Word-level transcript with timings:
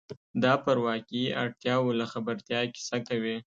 دا 0.43 0.53
پر 0.65 0.77
واقعي 0.87 1.23
اړتیاوو 1.43 1.97
له 1.99 2.05
خبرتیا 2.13 2.59
کیسه 2.73 2.97
کوي. 3.07 3.37